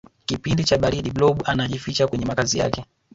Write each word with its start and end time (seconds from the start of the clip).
kipindi 0.25 0.63
cha 0.63 0.77
baridi 0.77 1.11
blob 1.11 1.41
anajificha 1.45 2.07
kwenye 2.07 2.25
makazi 2.25 2.59
yake 2.59 2.85